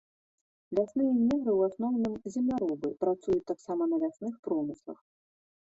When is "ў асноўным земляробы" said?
1.57-2.87